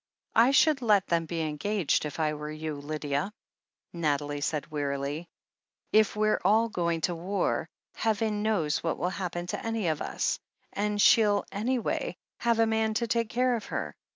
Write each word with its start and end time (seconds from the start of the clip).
I 0.35 0.49
should 0.49 0.81
let 0.81 1.05
them 1.05 1.27
be 1.27 1.41
engaged 1.41 2.05
if 2.05 2.19
I 2.19 2.33
were 2.33 2.49
you, 2.49 2.73
Lydia," 2.73 3.31
Nathalie 3.93 4.41
said 4.41 4.65
wearily. 4.71 5.29
"If 5.91 6.15
we're 6.15 6.41
all 6.43 6.69
going 6.69 7.01
to 7.01 7.13
war. 7.13 7.69
Heaven 7.93 8.41
knows 8.41 8.81
what 8.81 8.97
will 8.97 9.09
happen 9.11 9.45
to 9.45 9.63
any 9.63 9.89
of 9.89 10.01
us, 10.01 10.39
and 10.73 10.99
she'll, 10.99 11.45
anyway, 11.51 12.15
have 12.39 12.57
a 12.57 12.65
man 12.65 12.95
to 12.95 13.05
take 13.05 13.29
care 13.29 13.55
of 13.55 13.65
her. 13.65 13.95